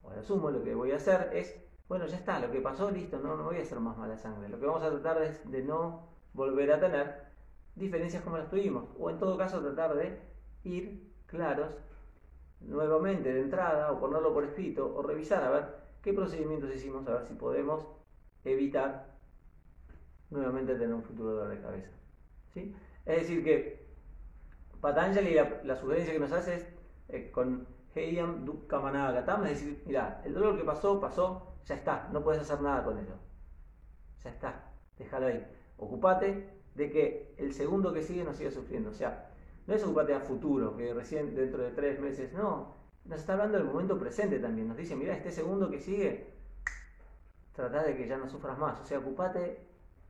O 0.03 0.11
asumo 0.11 0.51
lo 0.51 0.63
que 0.63 0.75
voy 0.75 0.93
a 0.93 0.97
hacer 0.97 1.31
es, 1.35 1.55
bueno, 1.89 2.07
ya 2.07 2.17
está, 2.17 2.41
lo 2.41 2.51
que 2.51 2.61
pasó, 2.61 2.91
listo, 2.91 3.19
no, 3.19 3.37
no 3.37 3.45
voy 3.45 3.59
a 3.59 3.63
hacer 3.63 3.81
más 3.81 3.99
mala 3.99 4.17
sangre. 4.17 4.49
Lo 4.49 4.59
que 4.59 4.67
vamos 4.67 4.83
a 4.83 4.91
tratar 4.91 5.23
es 5.23 5.51
de 5.51 5.63
no 5.63 6.09
volver 6.33 6.73
a 6.73 6.81
tener 6.81 7.27
diferencias 7.75 8.23
como 8.23 8.39
las 8.39 8.49
tuvimos, 8.49 8.85
o 8.99 9.11
en 9.11 9.19
todo 9.19 9.37
caso 9.37 9.61
tratar 9.61 9.95
de 9.95 10.19
ir 10.65 11.13
claros 11.27 11.77
nuevamente 12.61 13.33
de 13.33 13.43
entrada, 13.43 13.93
o 13.93 14.01
ponerlo 14.01 14.33
por 14.33 14.45
escrito, 14.45 14.95
o 14.97 15.03
revisar 15.03 15.45
a 15.45 15.51
ver 15.51 15.77
qué 16.01 16.15
procedimientos 16.15 16.75
hicimos, 16.75 17.07
a 17.07 17.13
ver 17.13 17.27
si 17.27 17.35
podemos 17.35 17.87
evitar 18.45 19.16
nuevamente 20.31 20.75
tener 20.75 20.95
un 20.95 21.03
futuro 21.03 21.33
dolor 21.33 21.49
de 21.49 21.61
cabeza. 21.61 21.91
¿sí? 22.53 22.75
Es 23.05 23.21
decir, 23.21 23.45
que 23.45 23.87
Patanjali 24.81 25.35
la, 25.35 25.61
la 25.65 25.77
sugerencia 25.77 26.13
que 26.13 26.19
nos 26.19 26.33
hace 26.33 26.57
es 26.57 26.67
eh, 27.09 27.31
con 27.31 27.67
Heyam 27.95 28.45
Dukkamana 28.45 29.11
Gatam, 29.13 29.45
es 29.45 29.51
decir, 29.51 29.83
mira, 29.87 30.21
el 30.25 30.35
dolor 30.35 30.57
que 30.57 30.65
pasó, 30.65 31.01
pasó, 31.01 31.55
ya 31.65 31.75
está, 31.75 32.09
no 32.13 32.23
puedes 32.23 32.43
hacer 32.43 32.61
nada 32.61 32.85
con 32.85 32.99
ello. 32.99 33.15
Ya 34.23 34.31
está, 34.31 34.73
déjalo 34.99 35.27
ahí. 35.27 35.47
Ocupate 35.79 36.51
de 36.75 36.91
que 36.91 37.35
el 37.39 37.53
segundo 37.55 37.93
que 37.93 38.03
sigue 38.03 38.25
no 38.25 38.35
siga 38.35 38.51
sufriendo. 38.51 38.91
O 38.91 38.95
sea, 38.95 39.31
no 39.67 39.75
es 39.75 39.83
ocupate 39.83 40.15
a 40.15 40.21
futuro, 40.21 40.77
que 40.77 40.93
recién 40.95 41.35
dentro 41.35 41.63
de 41.63 41.71
tres 41.71 41.99
meses, 42.01 42.33
no. 42.33 42.77
Nos 43.05 43.21
está 43.21 43.33
hablando 43.33 43.59
del 43.59 43.67
momento 43.67 43.99
presente 43.99 44.39
también. 44.39 44.69
Nos 44.69 44.77
dice, 44.77 44.97
mira, 44.97 45.15
este 45.15 45.31
segundo 45.31 45.71
que 45.71 45.81
sigue, 45.81 46.35
trata 47.53 47.83
de 47.83 47.97
que 47.97 48.07
ya 48.07 48.19
no 48.19 48.29
sufras 48.29 48.59
más. 48.59 48.81
O 48.81 48.85
sea, 48.85 48.99
ocupate 48.99 49.67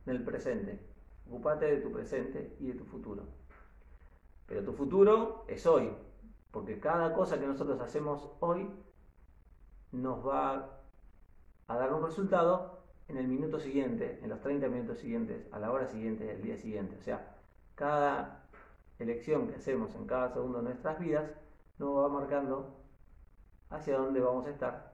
del 0.07 0.23
presente. 0.23 0.79
Ocupate 1.27 1.65
de 1.65 1.81
tu 1.81 1.91
presente 1.91 2.55
y 2.59 2.67
de 2.67 2.73
tu 2.73 2.85
futuro. 2.85 3.23
Pero 4.47 4.63
tu 4.63 4.73
futuro 4.73 5.43
es 5.47 5.67
hoy, 5.67 5.91
porque 6.51 6.79
cada 6.79 7.13
cosa 7.13 7.39
que 7.39 7.45
nosotros 7.45 7.79
hacemos 7.81 8.29
hoy 8.39 8.69
nos 9.91 10.25
va 10.25 10.79
a 11.67 11.77
dar 11.77 11.93
un 11.93 12.03
resultado 12.03 12.79
en 13.09 13.17
el 13.17 13.27
minuto 13.27 13.59
siguiente, 13.59 14.19
en 14.23 14.29
los 14.29 14.39
30 14.41 14.67
minutos 14.69 14.99
siguientes, 14.99 15.45
a 15.51 15.59
la 15.59 15.71
hora 15.71 15.87
siguiente, 15.87 16.31
el 16.31 16.41
día 16.41 16.57
siguiente. 16.57 16.97
O 16.97 17.01
sea, 17.01 17.35
cada 17.75 18.47
elección 18.99 19.47
que 19.47 19.55
hacemos 19.55 19.93
en 19.95 20.07
cada 20.07 20.29
segundo 20.29 20.59
de 20.59 20.63
nuestras 20.65 20.99
vidas 20.99 21.29
nos 21.77 21.95
va 21.97 22.07
marcando 22.07 22.77
hacia 23.69 23.97
dónde 23.97 24.21
vamos 24.21 24.47
a 24.47 24.51
estar 24.51 24.93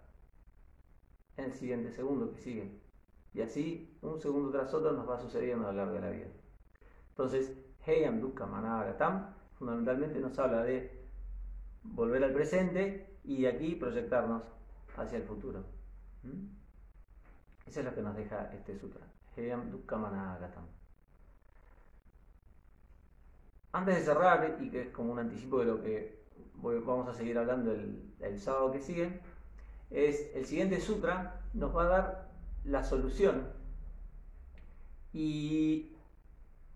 en 1.38 1.46
el 1.46 1.54
siguiente 1.54 1.92
segundo 1.92 2.32
que 2.32 2.40
sigue. 2.40 2.83
Y 3.34 3.42
así, 3.42 3.98
un 4.02 4.20
segundo 4.20 4.52
tras 4.52 4.74
otro, 4.74 4.92
nos 4.92 5.10
va 5.10 5.20
sucediendo 5.20 5.68
a 5.68 5.72
lo 5.72 5.78
largo 5.78 5.94
de 5.94 6.02
la 6.02 6.10
vida. 6.10 6.28
Entonces, 7.10 7.54
Heyam 7.86 8.20
Dukkha 8.22 8.46
Managatam 8.46 9.34
fundamentalmente 9.58 10.20
nos 10.20 10.38
habla 10.40 10.64
de 10.64 11.04
volver 11.84 12.24
al 12.24 12.34
presente 12.34 13.18
y 13.24 13.42
de 13.42 13.48
aquí 13.50 13.76
proyectarnos 13.76 14.44
hacia 14.98 15.18
el 15.18 15.24
futuro. 15.24 15.64
¿Mm? 16.24 16.48
Eso 17.66 17.80
es 17.80 17.86
lo 17.86 17.96
que 17.96 18.02
nos 18.02 18.16
deja 18.16 18.52
este 18.54 18.78
sutra. 18.78 19.02
Antes 23.72 23.96
de 23.96 24.02
cerrar, 24.04 24.58
y 24.62 24.70
que 24.70 24.82
es 24.82 24.90
como 24.90 25.12
un 25.12 25.20
anticipo 25.20 25.60
de 25.60 25.66
lo 25.66 25.82
que 25.82 26.24
vamos 26.62 27.08
a 27.08 27.14
seguir 27.14 27.38
hablando 27.38 27.72
el, 27.72 28.40
sábado 28.40 28.72
que 28.72 28.80
sigue, 28.80 29.20
es 29.90 30.32
el 30.36 30.46
siguiente 30.46 30.80
sutra 30.80 31.42
nos 31.54 31.76
va 31.76 31.84
a 31.84 31.88
dar 31.88 32.33
la 32.66 32.84
solución 32.84 33.48
y 35.12 35.96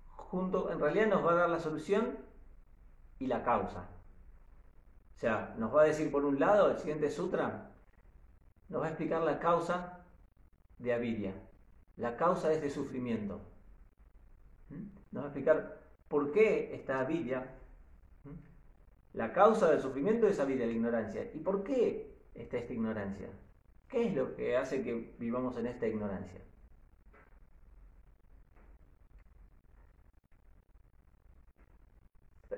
junto, 0.08 0.72
en 0.72 0.80
realidad 0.80 1.08
nos 1.08 1.26
va 1.26 1.32
a 1.32 1.36
dar 1.36 1.50
la 1.50 1.60
solución 1.60 2.18
y 3.20 3.28
la 3.28 3.44
causa. 3.44 3.90
O 5.16 5.20
sea, 5.20 5.56
nos 5.58 5.74
va 5.74 5.82
a 5.82 5.86
decir 5.86 6.12
por 6.12 6.26
un 6.26 6.40
lado, 6.40 6.70
el 6.70 6.78
siguiente 6.78 7.10
sutra 7.10 7.72
nos 8.70 8.82
va 8.82 8.86
a 8.86 8.90
explicar 8.90 9.24
la 9.24 9.40
causa 9.40 10.06
de 10.78 10.94
avidia, 10.94 11.34
la 11.96 12.18
causa 12.18 12.50
de 12.50 12.56
este 12.56 12.70
sufrimiento. 12.70 13.42
¿Mm? 14.70 14.86
Nos 15.12 15.24
va 15.24 15.28
a 15.28 15.30
explicar 15.30 15.82
por 16.08 16.32
qué 16.32 16.76
esta 16.76 17.00
avidia, 17.00 17.56
¿Mm? 18.24 19.18
la 19.18 19.34
causa 19.34 19.72
del 19.72 19.82
sufrimiento 19.82 20.28
es 20.28 20.40
avidia, 20.40 20.68
la 20.68 20.74
ignorancia. 20.74 21.32
¿Y 21.34 21.40
por 21.40 21.64
qué 21.64 22.16
está 22.36 22.58
esta 22.58 22.74
ignorancia? 22.74 23.30
¿Qué 23.90 24.08
es 24.08 24.16
lo 24.16 24.36
que 24.36 24.58
hace 24.58 24.84
que 24.84 25.14
vivamos 25.18 25.58
en 25.58 25.68
esta 25.68 25.88
ignorancia? 25.88 26.42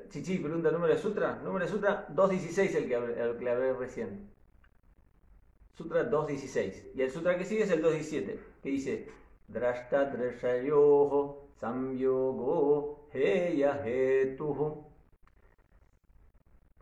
Chichi, 0.09 0.39
pregunta 0.39 0.71
número 0.71 0.93
de 0.93 0.99
sutra. 0.99 1.35
Número 1.43 1.65
de 1.65 1.71
sutra 1.71 2.07
2.16, 2.09 2.75
el 2.75 2.87
que, 2.87 2.95
el 2.95 3.37
que 3.37 3.49
hablé 3.49 3.73
recién. 3.73 4.29
Sutra 5.75 6.09
2.16. 6.09 6.95
Y 6.95 7.01
el 7.01 7.11
sutra 7.11 7.37
que 7.37 7.45
sigue 7.45 7.63
es 7.63 7.71
el 7.71 7.83
2.17, 7.83 8.39
que 8.63 8.69
dice, 8.69 9.07
Drashta 9.47 10.11
Samyogo 11.59 13.09
Heya 13.13 13.81
Hetuhu. 13.85 14.85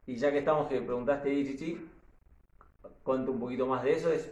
Y 0.05 0.15
ya 0.15 0.31
que 0.31 0.39
estamos, 0.39 0.67
que 0.67 0.81
preguntaste 0.81 1.33
Ichichi, 1.33 1.85
cuento 3.03 3.31
un 3.31 3.39
poquito 3.39 3.65
más 3.65 3.83
de 3.83 3.93
eso, 3.93 4.11
es 4.11 4.31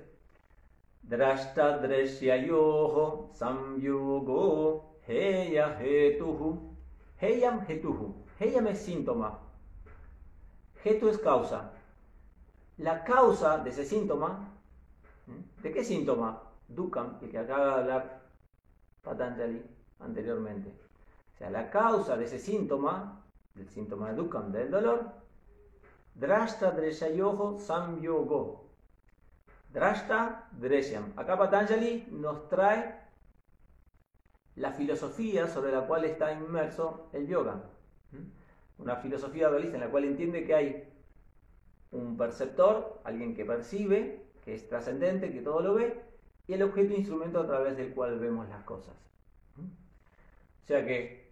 Drashta 1.03 1.77
Drashayoho 1.79 3.29
Samyogo 3.33 5.00
Heya 5.07 5.79
Hetuhu. 5.79 6.75
Heyam 7.21 7.65
Hetuhu. 7.67 8.25
Heyam 8.39 8.67
es 8.67 8.79
síntoma. 8.79 9.39
Hetu 10.83 11.09
es 11.09 11.17
causa. 11.19 11.71
La 12.77 13.03
causa 13.03 13.59
de 13.59 13.69
ese 13.69 13.85
síntoma 13.85 14.55
¿De 15.62 15.71
qué 15.71 15.83
síntoma? 15.83 16.41
Dukam, 16.67 17.17
el 17.21 17.29
que 17.29 17.39
acaba 17.39 17.65
de 17.65 17.81
hablar 17.81 18.21
Patanjali 19.01 19.63
anteriormente. 20.00 20.69
O 21.33 21.38
sea, 21.38 21.50
la 21.50 21.69
causa 21.69 22.15
de 22.17 22.25
ese 22.25 22.39
síntoma, 22.39 23.24
del 23.55 23.67
síntoma 23.69 24.09
de 24.09 24.15
Dukam, 24.15 24.51
del 24.51 24.69
dolor, 24.69 25.12
Drashta 26.15 26.72
Dreshayoho 26.72 27.60
Samyogo. 27.60 28.69
Drashta 29.72 30.48
Dreshyam. 30.53 31.13
Acá 31.17 31.38
Patanjali 31.38 32.07
nos 32.12 32.48
trae 32.48 32.95
la 34.55 34.72
filosofía 34.72 35.48
sobre 35.48 35.74
la 35.74 35.86
cual 35.86 36.05
está 36.05 36.31
inmerso 36.31 37.10
el 37.12 37.27
yoga. 37.27 37.63
¿Mm? 38.12 38.81
Una 38.81 38.95
filosofía 38.95 39.50
dualista 39.50 39.75
en 39.75 39.81
la 39.81 39.91
cual 39.91 40.05
entiende 40.05 40.45
que 40.45 40.55
hay 40.55 40.93
un 41.91 42.17
perceptor, 42.17 43.01
alguien 43.03 43.36
que 43.36 43.45
percibe, 43.45 44.25
que 44.43 44.53
es 44.53 44.67
trascendente, 44.69 45.34
que 45.34 45.41
todo 45.41 45.62
lo 45.62 45.74
ve, 45.74 46.01
y 46.48 46.53
el 46.53 46.63
objeto 46.63 46.93
instrumento 46.93 47.41
a 47.41 47.48
través 47.48 47.75
del 47.75 47.93
cual 47.93 48.19
vemos 48.19 48.48
las 48.48 48.63
cosas. 48.63 48.95
O 49.57 50.67
sea 50.67 50.86
que, 50.86 51.31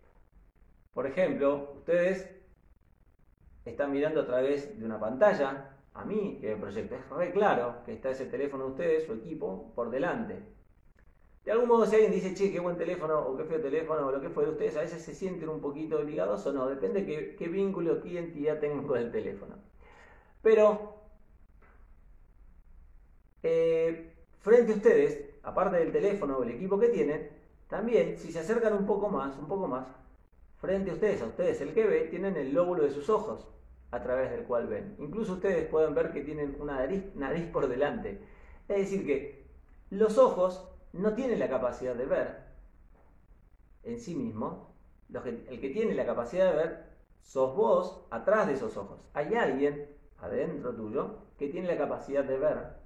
por 0.93 1.07
ejemplo, 1.07 1.73
ustedes 1.75 2.29
están 3.65 3.91
mirando 3.91 4.21
a 4.21 4.25
través 4.25 4.77
de 4.79 4.85
una 4.85 4.99
pantalla, 4.99 5.77
a 5.93 6.05
mí 6.05 6.39
que 6.41 6.55
me 6.55 6.61
proyecta, 6.61 6.95
es 6.95 7.09
re 7.09 7.31
claro 7.31 7.83
que 7.85 7.93
está 7.93 8.09
ese 8.09 8.25
teléfono 8.25 8.65
de 8.65 8.71
ustedes, 8.71 9.05
su 9.05 9.13
equipo, 9.13 9.71
por 9.75 9.89
delante. 9.89 10.39
De 11.45 11.51
algún 11.51 11.67
modo, 11.67 11.85
si 11.85 11.95
alguien 11.95 12.13
dice, 12.13 12.33
che, 12.33 12.51
qué 12.51 12.59
buen 12.59 12.77
teléfono, 12.77 13.19
o 13.19 13.35
qué 13.35 13.43
feo 13.43 13.61
teléfono, 13.61 14.07
o 14.07 14.11
lo 14.11 14.21
que 14.21 14.29
fuera, 14.29 14.51
ustedes 14.51 14.77
a 14.77 14.81
veces 14.81 15.03
se 15.03 15.13
sienten 15.13 15.49
un 15.49 15.59
poquito 15.59 16.01
ligados 16.01 16.45
o 16.47 16.53
no, 16.53 16.67
depende 16.67 17.05
qué, 17.05 17.35
qué 17.35 17.47
vínculo, 17.47 18.01
qué 18.01 18.09
identidad 18.09 18.59
tengan 18.59 18.87
con 18.87 18.97
el 18.97 19.11
teléfono. 19.11 19.55
Pero 20.41 20.95
eh, 23.43 24.13
frente 24.39 24.71
a 24.71 24.75
ustedes, 24.75 25.39
aparte 25.43 25.77
del 25.77 25.91
teléfono 25.91 26.37
o 26.37 26.43
el 26.43 26.51
equipo 26.51 26.79
que 26.79 26.87
tienen, 26.87 27.29
también 27.67 28.17
si 28.17 28.31
se 28.31 28.39
acercan 28.39 28.73
un 28.73 28.85
poco 28.85 29.09
más, 29.09 29.37
un 29.37 29.47
poco 29.47 29.67
más, 29.67 29.87
frente 30.63 30.91
a 30.91 30.93
ustedes, 30.93 31.21
a 31.21 31.25
ustedes 31.25 31.59
el 31.59 31.73
que 31.73 31.85
ve, 31.85 31.99
tienen 32.05 32.37
el 32.37 32.53
lóbulo 32.53 32.83
de 32.83 32.89
sus 32.89 33.09
ojos 33.09 33.45
a 33.91 34.01
través 34.01 34.31
del 34.31 34.45
cual 34.45 34.67
ven. 34.67 34.95
Incluso 34.97 35.33
ustedes 35.33 35.67
pueden 35.67 35.93
ver 35.93 36.13
que 36.13 36.21
tienen 36.21 36.55
una 36.57 36.87
nariz, 37.15 37.45
por 37.51 37.67
delante. 37.67 38.21
Es 38.69 38.77
decir, 38.77 39.05
que 39.05 39.45
los 39.89 40.17
ojos 40.17 40.65
no 40.93 41.15
tienen 41.15 41.39
la 41.39 41.49
capacidad 41.49 41.95
de 41.95 42.05
ver 42.05 42.45
en 43.83 43.99
sí 43.99 44.15
mismos. 44.15 44.69
El 45.13 45.59
que 45.59 45.69
tiene 45.69 45.95
la 45.95 46.05
capacidad 46.05 46.51
de 46.51 46.55
ver 46.55 46.85
sos 47.19 47.53
vos 47.57 48.07
atrás 48.09 48.47
de 48.47 48.53
esos 48.53 48.77
ojos. 48.77 49.01
Hay 49.13 49.35
alguien 49.35 49.89
adentro 50.19 50.73
tuyo 50.73 51.17
que 51.37 51.49
tiene 51.49 51.67
la 51.67 51.77
capacidad 51.77 52.23
de 52.23 52.37
ver, 52.37 52.77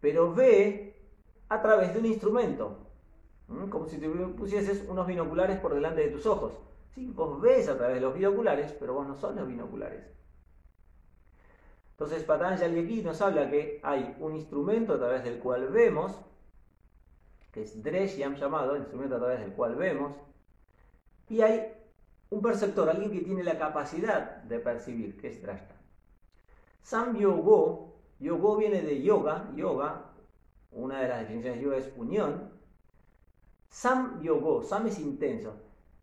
pero 0.00 0.34
ve 0.34 1.00
a 1.48 1.62
través 1.62 1.94
de 1.94 2.00
un 2.00 2.06
instrumento, 2.06 2.88
como 3.70 3.86
si 3.86 3.98
te 3.98 4.08
pusieses 4.08 4.84
unos 4.88 5.06
binoculares 5.06 5.60
por 5.60 5.74
delante 5.74 6.00
de 6.00 6.10
tus 6.10 6.26
ojos. 6.26 6.54
¿Sí? 6.94 7.10
Vos 7.14 7.40
ves 7.40 7.68
a 7.68 7.76
través 7.76 7.96
de 7.96 8.00
los 8.02 8.14
binoculares, 8.14 8.72
pero 8.72 8.94
vos 8.94 9.06
no 9.06 9.14
sos 9.14 9.34
los 9.34 9.48
binoculares. 9.48 10.04
Entonces 11.92 12.24
Patanjali 12.24 12.80
aquí 12.80 13.02
nos 13.02 13.20
habla 13.22 13.48
que 13.50 13.80
hay 13.82 14.16
un 14.18 14.34
instrumento 14.34 14.94
a 14.94 14.98
través 14.98 15.24
del 15.24 15.38
cual 15.38 15.68
vemos, 15.68 16.12
que 17.52 17.62
es 17.62 17.82
Dreshyam 17.82 18.34
llamado, 18.34 18.76
instrumento 18.76 19.16
a 19.16 19.18
través 19.18 19.40
del 19.40 19.52
cual 19.52 19.76
vemos, 19.76 20.12
y 21.28 21.40
hay 21.42 21.72
un 22.30 22.42
perceptor, 22.42 22.88
alguien 22.88 23.12
que 23.12 23.20
tiene 23.20 23.44
la 23.44 23.58
capacidad 23.58 24.42
de 24.42 24.58
percibir, 24.58 25.16
que 25.16 25.28
es 25.28 25.42
Drashta. 25.42 25.76
Sam 26.82 27.16
Yogo, 27.16 27.94
Yogo 28.18 28.56
viene 28.56 28.82
de 28.82 29.02
yoga, 29.02 29.50
yoga, 29.54 30.12
una 30.72 31.00
de 31.00 31.08
las 31.08 31.20
definiciones 31.20 31.58
de 31.58 31.64
yoga 31.64 31.76
es 31.76 31.92
unión. 31.96 32.50
Sam 33.68 34.22
Yogo, 34.22 34.62
Sam 34.62 34.86
es 34.86 34.98
intenso. 34.98 35.54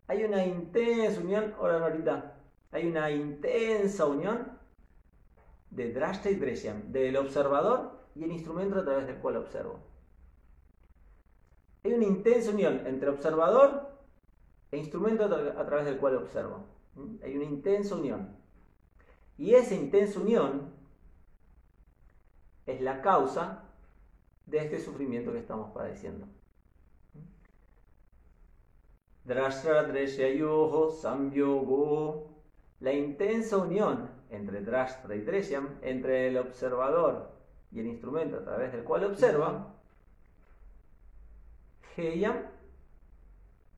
Hay 0.10 0.24
una 0.24 0.44
intensa 0.44 1.22
unión, 1.22 1.54
ahorita, 1.60 2.36
hay 2.72 2.88
una 2.88 3.12
intensa 3.12 4.08
unión 4.08 4.58
de 5.70 5.94
Drashta 5.94 6.32
y 6.32 6.36
Dreshyam, 6.36 6.92
del 6.92 7.16
observador 7.16 8.08
y 8.16 8.24
el 8.24 8.32
instrumento 8.32 8.80
a 8.80 8.84
través 8.84 9.06
del 9.06 9.18
cual 9.18 9.38
observo. 9.38 9.80
Hay 11.84 11.94
una 11.94 12.06
intensa 12.06 12.50
unión 12.50 12.88
entre 12.88 13.10
observador 13.10 14.00
e 14.72 14.78
instrumento 14.78 15.26
a 15.26 15.66
través 15.68 15.86
del 15.86 16.00
cual 16.00 16.16
observo. 16.16 16.66
Hay 17.24 17.36
una 17.36 17.46
intensa 17.46 17.94
unión. 17.94 18.36
Y 19.38 19.54
esa 19.54 19.76
intensa 19.76 20.20
unión 20.20 20.74
es 22.66 22.82
la 22.82 23.04
causa 23.04 23.64
de 24.48 24.58
este 24.58 24.80
sufrimiento 24.80 25.32
que 25.32 25.38
estamos 25.38 25.70
padeciendo. 25.72 26.26
Drashtra 29.26 29.88
Samyogo. 31.02 32.28
La 32.80 32.94
intensa 32.94 33.58
unión 33.58 34.10
entre 34.30 34.62
Drashtra 34.62 35.16
y 35.16 35.22
Dreshyam, 35.22 35.80
entre 35.82 36.28
el 36.28 36.38
observador 36.38 37.32
y 37.72 37.80
el 37.80 37.88
instrumento 37.88 38.38
a 38.38 38.44
través 38.44 38.72
del 38.72 38.84
cual 38.84 39.04
observa, 39.04 39.76
Heyam 41.98 42.38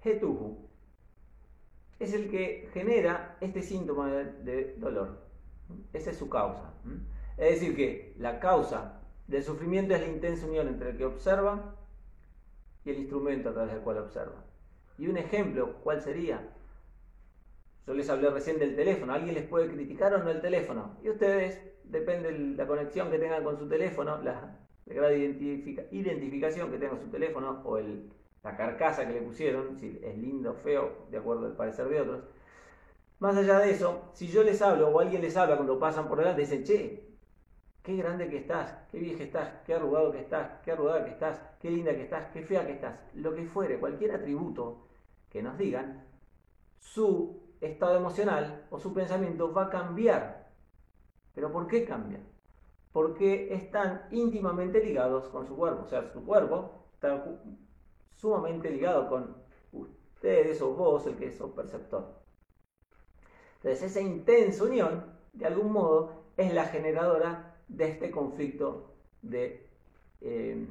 Hetuhu, 0.03 0.69
es 1.99 2.13
el 2.13 2.29
que 2.29 2.69
genera 2.73 3.37
este 3.41 3.61
síntoma 3.61 4.09
de, 4.09 4.75
dolor. 4.77 5.19
Esa 5.93 6.11
es 6.11 6.17
su 6.17 6.29
causa. 6.29 6.73
Es 7.37 7.59
decir, 7.59 7.75
que 7.75 8.13
la 8.17 8.39
causa 8.39 9.01
del 9.27 9.43
sufrimiento 9.43 9.93
es 9.95 10.01
la 10.01 10.07
intensa 10.07 10.45
unión 10.45 10.67
entre 10.67 10.91
el 10.91 10.97
que 10.97 11.05
observa 11.05 11.75
y 12.83 12.89
el 12.89 12.97
instrumento 12.97 13.49
a 13.49 13.53
través 13.53 13.73
del 13.73 13.83
cual 13.83 13.99
observa. 13.99 14.43
Y 14.97 15.07
un 15.07 15.17
ejemplo, 15.17 15.75
¿cuál 15.83 16.01
sería? 16.01 16.47
Yo 17.87 17.93
les 17.93 18.09
hablé 18.09 18.29
recién 18.29 18.59
del 18.59 18.75
teléfono. 18.75 19.13
¿Alguien 19.13 19.35
les 19.35 19.47
puede 19.47 19.67
criticar 19.67 20.13
o 20.13 20.19
no 20.19 20.29
el 20.29 20.41
teléfono? 20.41 20.97
Y 21.03 21.09
ustedes, 21.09 21.59
depende 21.83 22.31
de 22.31 22.55
la 22.55 22.67
conexión 22.67 23.09
que 23.09 23.17
tengan 23.17 23.43
con 23.43 23.57
su 23.57 23.67
teléfono, 23.67 24.21
la, 24.21 24.57
de 24.85 25.35
identificación 25.91 26.71
que 26.71 26.77
tenga 26.77 26.97
su 26.97 27.09
teléfono 27.09 27.61
o 27.65 27.79
la 27.79 28.55
carcasa 28.55 29.07
que 29.07 29.13
le 29.13 29.21
pusieron, 29.21 29.77
si 29.77 29.99
es 30.03 30.17
lindo 30.17 30.51
o 30.51 30.55
feo, 30.55 31.07
de 31.09 31.17
acuerdo 31.17 31.47
al 31.47 31.55
parecer 31.55 31.87
de 31.89 32.01
otros. 32.01 32.23
Más 33.19 33.37
allá 33.37 33.59
de 33.59 33.71
eso, 33.71 34.09
si 34.13 34.27
yo 34.27 34.43
les 34.43 34.61
hablo 34.61 34.89
o 34.89 34.99
alguien 34.99 35.21
les 35.21 35.37
habla 35.37 35.55
cuando 35.55 35.79
pasan 35.79 36.07
por 36.07 36.17
delante, 36.17 36.41
dicen, 36.41 36.63
che, 36.63 37.10
qué 37.83 37.95
grande 37.95 38.29
que 38.29 38.37
estás, 38.37 38.75
qué 38.91 38.99
vieja 38.99 39.23
estás, 39.23 39.53
qué 39.65 39.73
arrugado 39.73 40.11
que 40.11 40.19
estás, 40.19 40.59
qué 40.63 40.71
arrugada 40.71 41.03
que 41.03 41.11
estás, 41.11 41.41
qué 41.59 41.71
linda 41.71 41.93
que 41.93 42.03
estás, 42.03 42.27
qué 42.31 42.43
fea 42.43 42.65
que 42.65 42.73
estás, 42.73 42.99
lo 43.15 43.33
que 43.33 43.45
fuere, 43.45 43.79
cualquier 43.79 44.13
atributo 44.13 44.87
que 45.29 45.41
nos 45.41 45.57
digan, 45.57 46.05
su 46.79 47.41
estado 47.61 47.97
emocional 47.97 48.65
o 48.69 48.79
su 48.79 48.93
pensamiento 48.93 49.53
va 49.53 49.65
a 49.65 49.69
cambiar. 49.69 50.49
¿Pero 51.33 51.51
por 51.51 51.67
qué 51.67 51.85
cambia? 51.85 52.19
Porque 52.91 53.53
están 53.53 54.07
íntimamente 54.11 54.83
ligados 54.83 55.29
con 55.29 55.47
su 55.47 55.55
cuerpo. 55.55 55.83
O 55.83 55.87
sea, 55.87 56.11
su 56.11 56.25
cuerpo 56.25 56.87
está 56.93 57.23
sumamente 58.15 58.69
ligado 58.69 59.07
con 59.07 59.37
ustedes 59.71 60.61
o 60.61 60.73
vos, 60.73 61.07
el 61.07 61.15
que 61.15 61.33
un 61.41 61.51
perceptor. 61.53 62.21
Entonces, 63.57 63.83
esa 63.83 64.01
intensa 64.01 64.63
unión, 64.63 65.05
de 65.33 65.45
algún 65.45 65.71
modo, 65.71 66.25
es 66.35 66.53
la 66.53 66.65
generadora 66.65 67.50
de 67.67 67.89
este 67.89 68.11
conflicto 68.11 68.93
de, 69.21 69.67
eh, 70.21 70.67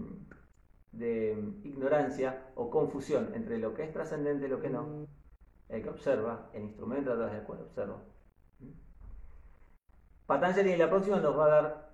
de 0.92 1.32
ignorancia 1.64 2.50
o 2.54 2.70
confusión 2.70 3.32
entre 3.34 3.58
lo 3.58 3.74
que 3.74 3.84
es 3.84 3.92
trascendente 3.92 4.46
y 4.46 4.48
lo 4.48 4.60
que 4.60 4.70
no 4.70 5.06
el 5.70 5.82
que 5.82 5.88
observa, 5.88 6.50
el 6.52 6.64
instrumento 6.64 7.12
a 7.12 7.16
través 7.16 7.34
del 7.34 7.44
cual 7.44 7.60
observa. 7.60 8.02
Patanjali 10.26 10.72
en 10.72 10.78
la 10.78 10.90
próxima 10.90 11.20
nos 11.20 11.36
va 11.36 11.46
a 11.46 11.48
dar 11.48 11.90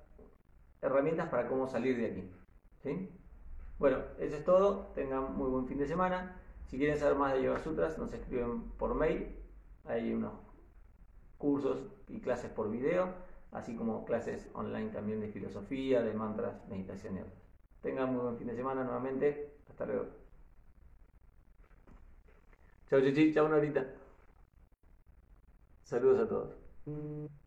herramientas 0.82 1.28
para 1.28 1.48
cómo 1.48 1.66
salir 1.66 1.96
de 1.96 2.06
aquí. 2.06 3.10
Bueno, 3.78 3.98
eso 4.18 4.36
es 4.36 4.44
todo. 4.44 4.92
Tengan 4.94 5.36
muy 5.36 5.50
buen 5.50 5.66
fin 5.66 5.78
de 5.78 5.86
semana. 5.86 6.40
Si 6.66 6.78
quieren 6.78 6.98
saber 6.98 7.16
más 7.16 7.34
de 7.34 7.42
Yoga 7.42 7.60
Sutras, 7.60 7.98
nos 7.98 8.12
escriben 8.12 8.70
por 8.78 8.94
mail. 8.94 9.36
Hay 9.84 10.12
unos 10.12 10.32
cursos 11.38 11.78
y 12.08 12.20
clases 12.20 12.50
por 12.50 12.70
video, 12.70 13.14
así 13.56 13.74
como 13.74 14.04
clases 14.04 14.48
online 14.54 14.90
también 14.90 15.20
de 15.20 15.28
filosofía, 15.28 16.02
de 16.02 16.12
mantras, 16.12 16.54
meditación 16.68 17.16
y 17.16 17.20
otros. 17.20 17.34
Tengan 17.82 18.12
muy 18.12 18.22
buen 18.22 18.38
fin 18.38 18.48
de 18.48 18.56
semana 18.56 18.84
nuevamente. 18.84 19.50
Hasta 19.70 19.86
luego. 19.86 20.06
Chao, 22.88 23.00
Chichi, 23.00 23.32
chao, 23.32 23.48
Norita. 23.48 23.84
Saludos 25.84 26.20
a 26.20 26.28
todos. 26.28 27.45